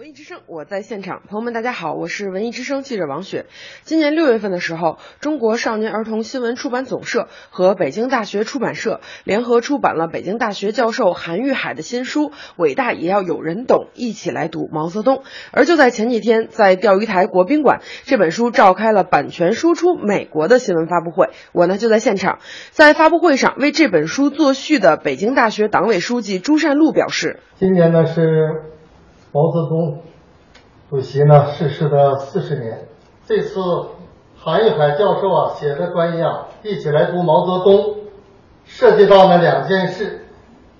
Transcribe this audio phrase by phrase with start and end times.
[0.00, 1.20] 文艺之声，我在现场。
[1.28, 3.44] 朋友们，大家好，我是文艺之声记者王雪。
[3.82, 15.22] 今年六月份的时候，中国少年儿童新闻出版总社和北京大学出版社联合出版了北京大学教授韩玉海的新书《伟大也要有人懂》，一起来读毛泽东。
[15.52, 21.28] 而就在前几天，在钓鱼台国宾馆，这本书召开了版权输出美国的新闻发布会。
[21.52, 22.38] 我呢就在现场，
[22.70, 28.79] 在发布会上为这本书作序的北京大学党委书记朱善璐表示：今年呢是。
[29.32, 30.00] 毛泽东
[30.88, 32.88] 主席呢逝世的四十年，
[33.24, 33.60] 这次
[34.36, 37.94] 韩玉海教授啊写的关于啊，一起来读毛泽东，
[38.64, 40.26] 涉及到呢两件事：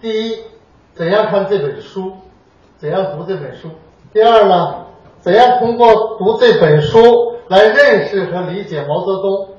[0.00, 0.38] 第一，
[0.94, 2.12] 怎样看这本书，
[2.76, 3.68] 怎样读这本书；
[4.12, 4.86] 第二呢，
[5.20, 6.98] 怎样通过读这本书
[7.46, 9.50] 来认识和理解毛泽东，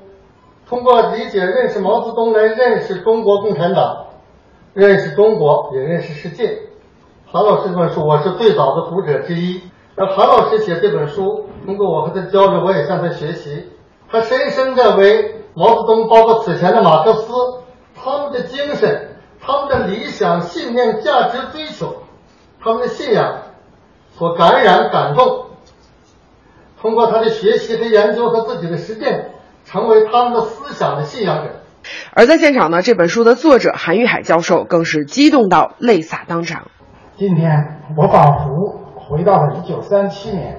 [0.68, 4.08] 通过理解认识毛泽东来认识中国共产党，
[4.74, 6.58] 认识中国也认识世界。
[7.32, 9.62] 韩老师这本书，我是最早的读者之一。
[9.96, 13.70] 那韩老师写这本书，通过我和他交流，我也向他学习。
[14.10, 17.32] 他深深的为毛泽东，包括此前的马克思，
[17.94, 22.02] 他们的精神、他们的理想、信念、价值追求、
[22.62, 23.38] 他们的信仰
[24.18, 25.46] 所感染、感动。
[26.82, 29.30] 通过他的学习和研究和自己的实践，
[29.64, 31.50] 成为他们的思想的信仰者。
[32.12, 36.66] 而在现场呢，这本书的作者韩玉海教授更是激动到泪洒当场。
[37.14, 40.58] 今天我仿佛回到了一九三七年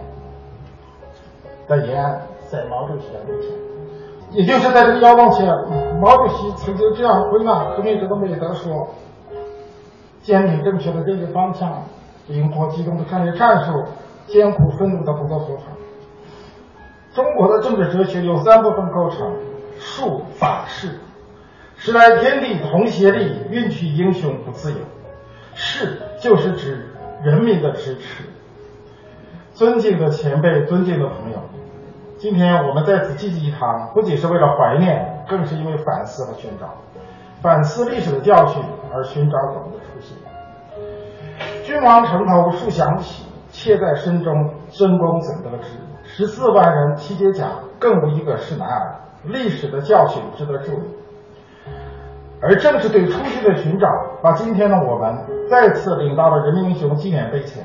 [1.67, 3.49] 的延安，在毛主席的面前，
[4.31, 5.47] 也就是在这个遥望前，
[5.99, 8.87] 毛主席曾经这样回纳革命者的美德说：
[10.21, 11.83] 坚定正确的政治方向，
[12.27, 13.71] 灵活机动的战略战术，
[14.27, 15.61] 艰苦奋斗的不择手段。
[17.13, 19.33] 中国的政治哲学由三部分构成：
[19.79, 20.99] 术、法、势。
[21.75, 24.77] 时来天地同协力，运取英雄不自由。
[25.55, 26.89] 是，就是指
[27.23, 28.25] 人民的支持。
[29.53, 31.37] 尊敬的前辈，尊敬的朋友，
[32.17, 36.73] 今天我们在此济济一堂，不仅是为了怀念，更是因为反思和寻找，
[37.41, 40.17] 反思历史的教训而寻找我们的初心。
[41.63, 45.77] 君王城头树响起，妾在深中深宫怎得知？
[46.03, 47.47] 十四万人齐解甲，
[47.79, 48.95] 更无一个是男儿。
[49.23, 50.83] 历史的教训值得注意。
[52.45, 53.87] 而正是对初心的寻找，
[54.21, 55.15] 把今天的我们
[55.49, 57.63] 再次领到了人民英雄纪念碑前，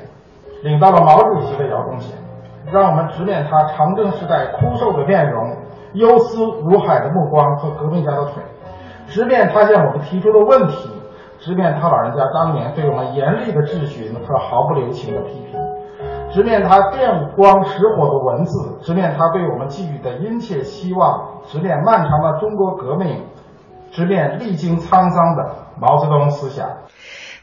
[0.63, 2.15] 领到了毛主席的窑洞前，
[2.71, 5.53] 让我们直面他长征时代枯瘦的面容、
[5.95, 8.41] 忧思如海的目光和革命家的腿，
[9.05, 10.89] 直面他向我们提出的问题，
[11.39, 15.59] 直面他老人家当年对我们严厉的质询和毫不留情的批评，
[16.31, 23.25] 直面他电光石火的文字，直面他对我们寄予的殷切希望，直面漫长的中国革命。
[23.91, 26.67] 直面历经沧桑的毛泽东思想。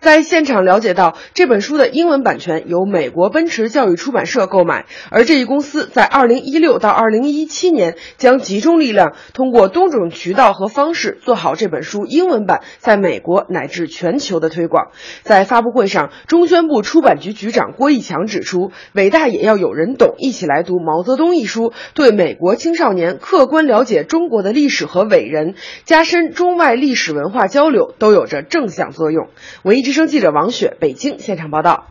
[0.07, 14.93] 在现场了解到，这本书的英文版权由美国奔驰教育出版社购买，而这一公司在二零一六到二零一七年将集中力量，通过多种渠道和方式做好这本书英文版在美国乃至全球的推广。
[15.23, 29.31] 在发布会上，中宣部出版局局长郭义强指出：“伟大也要有人懂，一起来读毛泽东一书，对美国青少年客观了解中国的历史和伟人，加深中外历史文化交流，都有着正向作用。”
[29.65, 29.96] 文艺之。
[29.97, 31.87] 生记者王雪，北京现场报道。